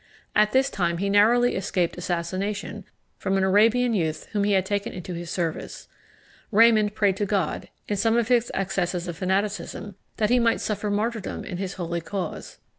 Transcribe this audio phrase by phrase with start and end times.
[0.35, 2.85] At this time he narrowly escaped assassination
[3.19, 5.87] from an Arabian youth whom he had taken into his service.
[6.51, 10.59] Raymond had prayed to God, in some of his accesses of fanaticism, that he might
[10.59, 12.57] suffer martyrdom in his holy cause.